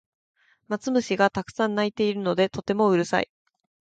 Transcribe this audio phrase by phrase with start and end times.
[0.67, 3.29] マツムシがたくさん鳴いているのでとてもうるさい